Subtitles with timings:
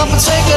[0.00, 0.49] up and say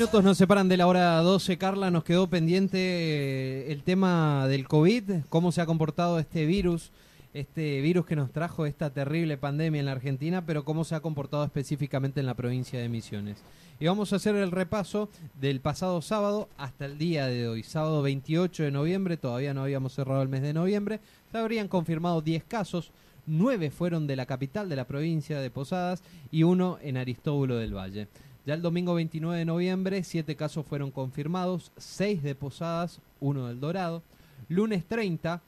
[0.00, 1.58] minutos nos separan de la hora 12.
[1.58, 6.90] Carla, nos quedó pendiente eh, el tema del COVID, cómo se ha comportado este virus,
[7.34, 11.00] este virus que nos trajo esta terrible pandemia en la Argentina, pero cómo se ha
[11.00, 13.42] comportado específicamente en la provincia de Misiones.
[13.78, 18.00] Y vamos a hacer el repaso del pasado sábado hasta el día de hoy, sábado
[18.00, 22.44] 28 de noviembre, todavía no habíamos cerrado el mes de noviembre, se habrían confirmado 10
[22.44, 22.90] casos,
[23.26, 27.76] 9 fueron de la capital de la provincia de Posadas y uno en Aristóbulo del
[27.76, 28.08] Valle.
[28.50, 33.60] Ya el domingo 29 de noviembre, 7 casos fueron confirmados, 6 de Posadas, 1 del
[33.60, 34.02] Dorado.
[34.48, 35.40] Lunes 30,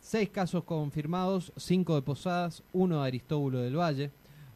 [0.00, 4.10] 6 casos confirmados, 5 de Posadas, 1 de Aristóbulo del Valle.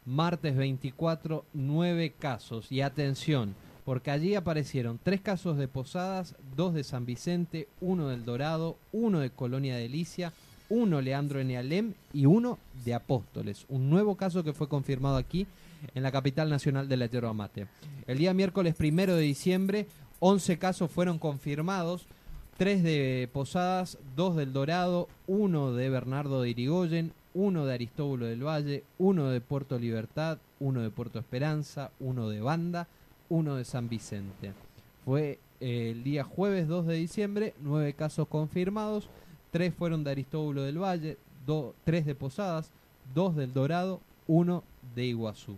[0.06, 2.72] Martes 24, 9 casos.
[2.72, 8.24] Y atención, porque allí aparecieron 3 casos de Posadas, 2 de San Vicente, 1 del
[8.24, 10.32] Dorado, 1 de Colonia Delicia,
[10.68, 13.66] 1 Leandro Enealem y 1 de Apóstoles.
[13.68, 15.46] Un nuevo caso que fue confirmado aquí
[15.94, 17.66] en la capital nacional de la Yerba Mate.
[18.06, 19.86] El día miércoles primero de diciembre,
[20.20, 22.06] 11 casos fueron confirmados,
[22.56, 28.46] 3 de Posadas, 2 del Dorado, 1 de Bernardo de Irigoyen, 1 de Aristóbulo del
[28.46, 32.86] Valle, 1 de Puerto Libertad, 1 de Puerto Esperanza, 1 de Banda,
[33.28, 34.52] 1 de San Vicente.
[35.04, 39.08] Fue eh, el día jueves 2 de diciembre, 9 casos confirmados,
[39.50, 41.18] 3 fueron de Aristóbulo del Valle,
[41.84, 42.70] 3 de Posadas,
[43.14, 44.62] 2 del Dorado, 1
[44.94, 45.56] de Iguazú.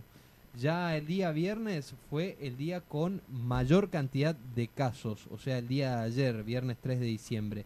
[0.59, 5.67] Ya el día viernes fue el día con mayor cantidad de casos, o sea, el
[5.67, 7.65] día de ayer, viernes 3 de diciembre.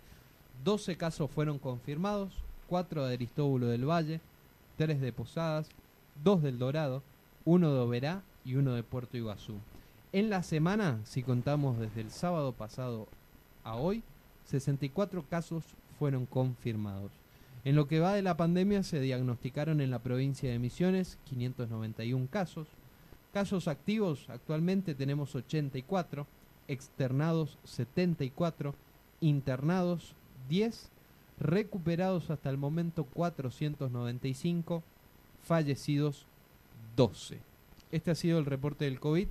[0.66, 2.34] 12 casos fueron confirmados,
[2.68, 4.20] 4 de Aristóbulo del Valle,
[4.76, 5.70] 3 de Posadas,
[6.22, 7.02] 2 del Dorado,
[7.46, 9.54] 1 de Oberá y 1 de Puerto Iguazú.
[10.12, 13.08] En la semana, si contamos desde el sábado pasado
[13.64, 14.04] a hoy,
[14.48, 15.64] 64 casos
[15.98, 17.14] fueron confirmados.
[17.64, 22.28] En lo que va de la pandemia se diagnosticaron en la provincia de Misiones 591
[22.30, 22.68] casos.
[23.34, 26.28] Casos activos actualmente tenemos 84,
[26.68, 28.76] externados 74,
[29.22, 30.16] internados
[30.50, 30.90] 10,
[31.40, 34.84] recuperados hasta el momento 495,
[35.44, 36.26] fallecidos
[36.98, 37.40] 12.
[37.92, 39.28] Este ha sido el reporte del COVID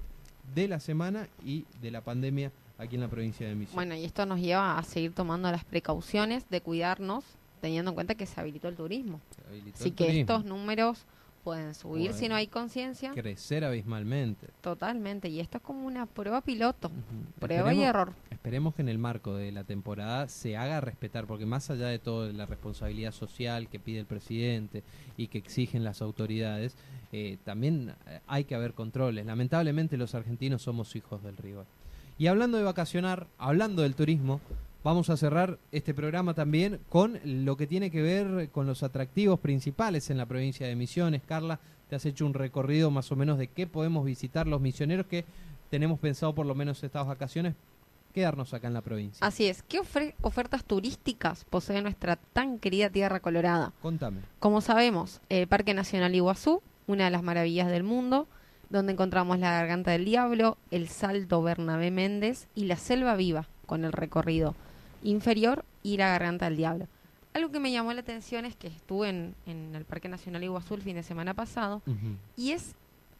[0.54, 3.74] de la semana y de la pandemia aquí en la provincia de Misiones.
[3.74, 7.24] Bueno, y esto nos lleva a seguir tomando las precauciones de cuidarnos,
[7.60, 9.20] teniendo en cuenta que se habilitó el turismo.
[9.46, 10.20] Habilitó Así el que turismo.
[10.20, 11.04] estos números
[11.42, 13.12] pueden subir si no hay conciencia.
[13.12, 14.48] crecer abismalmente.
[14.60, 15.28] Totalmente.
[15.28, 16.90] Y esto es como una prueba piloto.
[17.38, 18.12] Prueba y error.
[18.30, 21.98] Esperemos que en el marco de la temporada se haga respetar, porque más allá de
[21.98, 24.82] todo la responsabilidad social que pide el presidente
[25.16, 26.76] y que exigen las autoridades,
[27.12, 29.26] eh, también eh, hay que haber controles.
[29.26, 31.66] Lamentablemente los argentinos somos hijos del rigor.
[32.18, 34.40] Y hablando de vacacionar, hablando del turismo,
[34.82, 39.40] vamos a cerrar este programa también con lo que tiene que ver con los atractivos
[39.40, 41.22] principales en la provincia de Misiones.
[41.26, 45.06] Carla, te has hecho un recorrido más o menos de qué podemos visitar los misioneros
[45.06, 45.24] que
[45.70, 47.54] tenemos pensado por lo menos estas vacaciones
[48.14, 49.24] quedarnos acá en la provincia.
[49.24, 49.62] Así es.
[49.62, 49.80] ¿Qué
[50.22, 53.72] ofertas turísticas posee nuestra tan querida Tierra Colorada?
[53.82, 54.22] Contame.
[54.40, 58.26] Como sabemos, el Parque Nacional Iguazú, una de las maravillas del mundo,
[58.68, 63.84] donde encontramos la Garganta del Diablo, el Salto Bernabé Méndez y la Selva Viva, con
[63.84, 64.56] el recorrido
[65.02, 66.86] inferior y la Garganta del Diablo.
[67.32, 70.74] Algo que me llamó la atención es que estuve en, en el Parque Nacional Iguazú
[70.74, 71.80] el fin de semana pasado
[72.36, 72.74] y es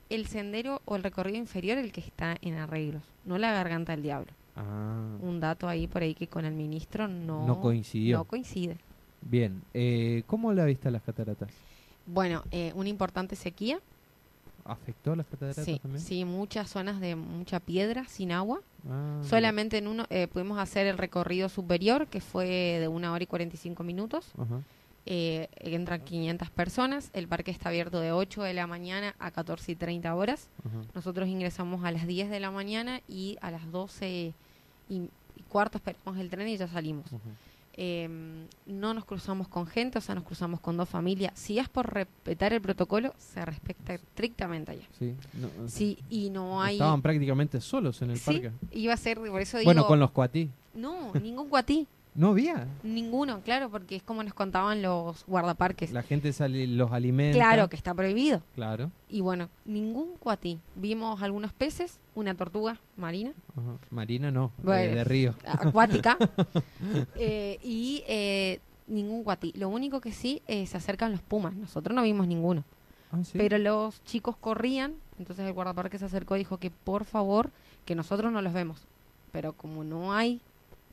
[0.08, 4.02] el sendero o el recorrido inferior el que está en arreglos, no la Garganta del
[4.02, 4.32] Diablo.
[4.56, 8.18] Ah, Un dato ahí por ahí que con el ministro no, No coincidió.
[8.18, 8.76] no coincide.
[9.22, 9.62] bien.
[9.74, 11.48] Eh, ¿Cómo la viste a las cataratas?
[12.06, 13.78] Bueno, eh, una importante sequía,
[14.64, 16.02] ¿Afectó las cataratas Sí, también?
[16.02, 18.60] sí, muchas zonas de mucha piedra sin agua.
[18.88, 22.46] Ah, Solamente en uno eh, pudimos hacer el recorrido superior, que fue
[22.80, 24.32] de una hora y 45 minutos.
[24.38, 24.60] Ajá.
[25.06, 27.10] Eh, entran 500 personas.
[27.14, 30.48] El parque está abierto de 8 de la mañana a 14 y 30 horas.
[30.64, 30.82] Ajá.
[30.94, 34.34] Nosotros ingresamos a las 10 de la mañana y a las 12 y,
[34.90, 35.08] y
[35.48, 37.06] cuarto esperamos el tren y ya salimos.
[37.06, 37.18] Ajá.
[37.74, 38.08] Eh,
[38.66, 41.32] no nos cruzamos con gente, o sea, nos cruzamos con dos familias.
[41.38, 44.86] Si es por respetar el protocolo, se respeta estrictamente allá.
[44.98, 45.14] Sí.
[45.34, 46.74] no, Sí, y no hay...
[46.74, 48.52] Estaban prácticamente solos en el Sí, parque.
[48.72, 49.68] iba a ser, por eso digo...
[49.68, 50.50] Bueno, con los cuatí.
[50.74, 51.86] No, ningún cuatí.
[52.14, 52.66] No había.
[52.82, 55.92] Ninguno, claro, porque es como nos contaban los guardaparques.
[55.92, 57.36] La gente sale, los alimenta.
[57.36, 58.42] Claro, que está prohibido.
[58.54, 58.90] Claro.
[59.08, 60.58] Y bueno, ningún cuatí.
[60.74, 63.32] Vimos algunos peces, una tortuga marina.
[63.90, 65.34] Marina no, eh, de río.
[65.46, 66.18] acuática,
[67.14, 69.52] eh, y eh, ningún cuatí.
[69.56, 71.54] Lo único que sí eh, se acercan los pumas.
[71.54, 72.64] Nosotros no vimos ninguno.
[73.12, 73.38] Ah, ¿sí?
[73.38, 77.50] Pero los chicos corrían, entonces el guardaparque se acercó y dijo que por favor,
[77.84, 78.86] que nosotros no los vemos.
[79.32, 80.40] Pero como no hay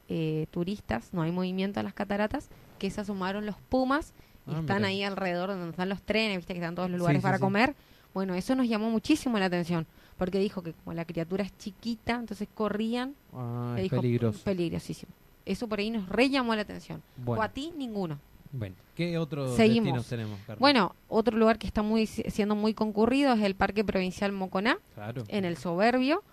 [0.09, 2.49] eh, turistas, no hay movimiento en las cataratas,
[2.79, 4.13] que se asomaron los pumas
[4.47, 4.87] y Ah, están mira.
[4.89, 7.41] ahí alrededor donde están los trenes, viste que están todos los lugares sí, para sí.
[7.41, 7.75] comer.
[8.13, 9.85] Bueno, eso nos llamó muchísimo la atención,
[10.17, 14.43] porque dijo que como la criatura es chiquita, entonces corrían, Ah, es dijo, peligroso.
[14.43, 15.11] peligrosísimo.
[15.45, 17.01] Eso por ahí nos re llamó la atención.
[17.17, 17.41] Bueno.
[17.41, 18.19] O a ti, ninguno.
[18.53, 20.07] Bueno, ¿qué otros Seguimos.
[20.07, 20.39] tenemos?
[20.57, 24.77] Bueno, otro lugar que está muy siendo muy concurrido es el Parque Provincial Moconá.
[24.95, 25.23] claro.
[25.27, 26.23] en el Soberbio,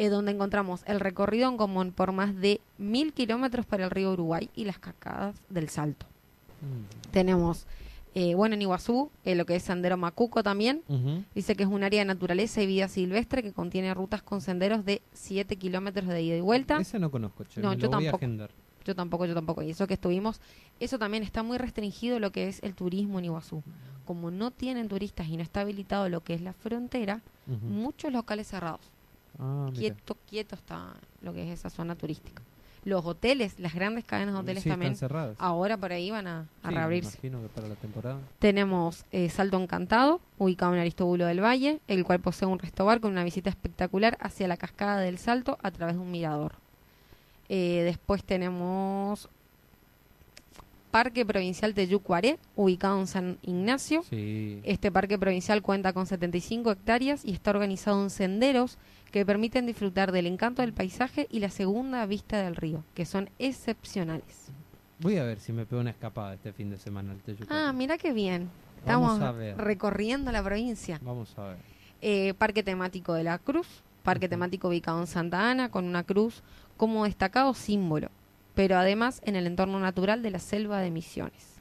[0.00, 4.12] eh, donde encontramos el recorrido en común por más de mil kilómetros para el río
[4.14, 6.06] Uruguay y las cascadas del Salto.
[6.62, 7.10] Mm.
[7.10, 7.66] Tenemos,
[8.14, 10.82] eh, bueno, en Iguazú, eh, lo que es Sendero Macuco también.
[11.34, 14.86] Dice que es un área de naturaleza y vida silvestre que contiene rutas con senderos
[14.86, 16.80] de 7 kilómetros de ida y vuelta.
[16.80, 18.18] Ese no conozco, che, No, yo tampoco.
[18.86, 19.60] Yo tampoco, yo tampoco.
[19.60, 20.40] Y eso que estuvimos,
[20.80, 23.62] eso también está muy restringido lo que es el turismo en Iguazú.
[24.06, 28.46] Como no tienen turistas y no está habilitado lo que es la frontera, muchos locales
[28.46, 28.90] cerrados.
[29.40, 32.42] Ah, quieto, quieto está lo que es esa zona turística.
[32.82, 36.40] Los hoteles, las grandes cadenas de hoteles Sí, también, están ahora por ahí van a,
[36.40, 37.18] a Sí, me reabrirse.
[37.22, 38.18] imagino que para la temporada.
[38.38, 43.12] Tenemos eh, Salto Encantado, ubicado en Aristóbulo del Valle, el cual posee un restobar con
[43.12, 46.52] una visita espectacular hacia la cascada del Salto a través de un mirador.
[47.50, 49.28] Eh, después tenemos
[50.90, 54.02] Parque Provincial de Yucuaré, ubicado en San Ignacio.
[54.02, 54.60] Sí.
[54.64, 58.78] Este parque provincial cuenta con 75 hectáreas y está organizado en senderos
[59.10, 63.30] que permiten disfrutar del encanto del paisaje y la segunda vista del río, que son
[63.38, 64.50] excepcionales.
[65.00, 67.52] Voy a ver si me pego una escapada este fin de semana al Teyucuatí.
[67.52, 68.50] Ah, mira qué bien.
[68.78, 69.20] Estamos
[69.56, 70.98] recorriendo la provincia.
[71.02, 71.56] Vamos a ver.
[72.02, 73.66] Eh, parque temático de la Cruz,
[74.02, 76.42] parque temático ubicado en Santa Ana, con una cruz
[76.76, 78.10] como destacado símbolo,
[78.60, 81.54] pero además en el entorno natural de la selva de Misiones.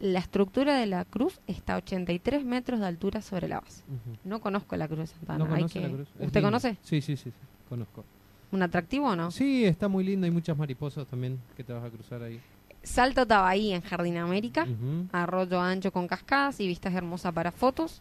[0.00, 3.82] La estructura de la cruz está a 83 metros de altura sobre la base.
[4.24, 5.44] No conozco la cruz de Santa Ana.
[5.44, 6.08] ¿No hay conoce que- la cruz?
[6.18, 6.78] Es ¿Usted conoce?
[6.80, 7.32] Sí, sí, sí, sí,
[7.68, 8.06] conozco.
[8.52, 9.30] ¿Un atractivo o no?
[9.30, 10.24] Sí, está muy lindo.
[10.24, 12.40] Hay muchas mariposas también que te vas a cruzar ahí.
[12.82, 14.66] Salto Tabaí en Jardín América,
[15.12, 18.00] arroyo ancho con cascadas y vistas hermosas para fotos.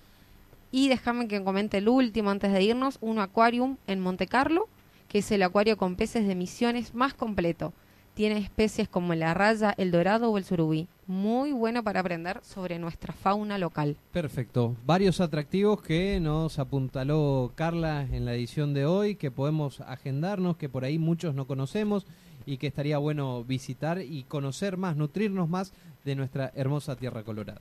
[0.72, 4.70] Y déjame que comente el último antes de irnos, un acuarium en Monte Carlo,
[5.10, 7.74] que es el acuario con peces de misiones más completo.
[8.16, 10.88] Tiene especies como la raya, el dorado o el surubí.
[11.06, 13.98] Muy bueno para aprender sobre nuestra fauna local.
[14.14, 14.74] Perfecto.
[14.86, 20.70] Varios atractivos que nos apuntaló Carla en la edición de hoy, que podemos agendarnos, que
[20.70, 22.06] por ahí muchos no conocemos
[22.46, 25.74] y que estaría bueno visitar y conocer más, nutrirnos más
[26.06, 27.60] de nuestra hermosa tierra colorada.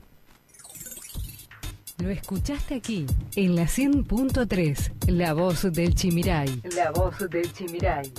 [1.97, 3.05] Lo escuchaste aquí,
[3.35, 6.61] en la 100.3, La Voz del Chimiray.
[6.75, 8.11] La Voz del Chimiray.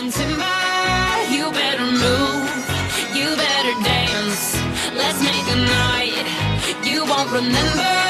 [0.00, 0.44] I'm timber.
[1.28, 2.46] You better move.
[3.16, 4.54] You better dance.
[4.94, 8.07] Let's make a night you won't remember.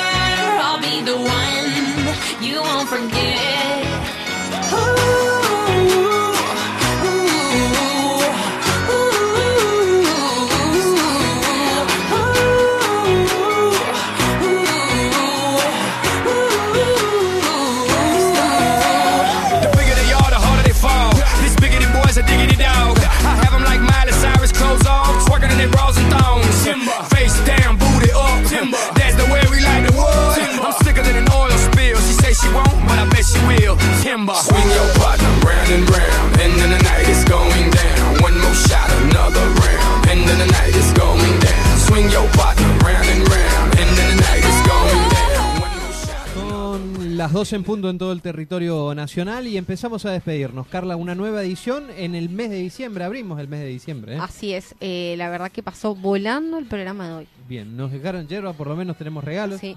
[47.29, 50.67] Las 12 en punto en todo el territorio nacional y empezamos a despedirnos.
[50.67, 53.05] Carla, una nueva edición en el mes de diciembre.
[53.05, 54.15] Abrimos el mes de diciembre.
[54.15, 54.19] ¿eh?
[54.19, 57.29] Así es, eh, la verdad que pasó volando el programa de hoy.
[57.47, 59.61] Bien, nos dejaron hierba, por lo menos tenemos regalos.
[59.61, 59.77] Sí.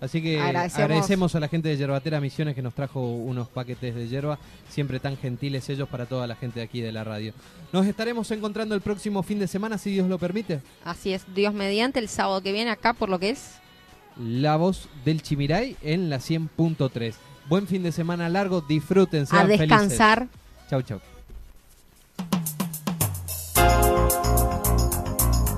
[0.00, 0.84] Así que Agradecemos.
[0.84, 1.34] agradecemos.
[1.36, 5.16] a la gente de Yerbatera Misiones que nos trajo unos paquetes de hierba, siempre tan
[5.16, 7.32] gentiles ellos para toda la gente de aquí de la radio.
[7.72, 10.62] Nos estaremos encontrando el próximo fin de semana, si Dios lo permite.
[10.84, 13.60] Así es, Dios mediante, el sábado que viene acá por lo que es.
[14.18, 17.14] La voz del Chimiray en la 100.3.
[17.48, 20.28] Buen fin de semana largo, disfruten, A descansar.
[20.68, 21.00] Chau, chau.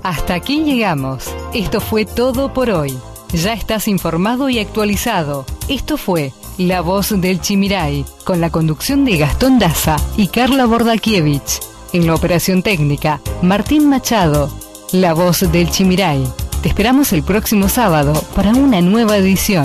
[0.02, 1.24] Hasta aquí llegamos.
[1.54, 2.96] Esto fue todo por hoy.
[3.32, 5.46] Ya estás informado y actualizado.
[5.68, 11.60] Esto fue La Voz del Chimiray, con la conducción de Gastón Daza y Carla Bordakiewicz.
[11.92, 14.50] En la operación técnica, Martín Machado.
[14.92, 16.24] La Voz del Chimiray.
[16.62, 19.64] Te esperamos el próximo sábado para una nueva edición.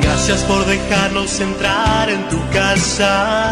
[0.00, 3.48] Gracias por dejarnos entrar en tu casa.